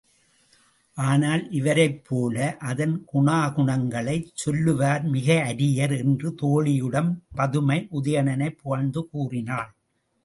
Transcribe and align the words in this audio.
ஆனால் 0.97 1.43
இவரைப்போல 1.51 2.37
அதன் 2.61 2.95
குணாகுணங்களைச் 3.13 4.31
சொல்லுவார் 4.35 5.03
மிக 5.07 5.27
அரியர் 5.47 5.95
என்று 5.97 6.31
தோழியிடம் 6.41 7.11
பதுமை 7.35 7.79
உதயணனைப் 7.91 8.59
புகழ்ந்து 8.61 9.03
கூறினாள். 9.09 9.71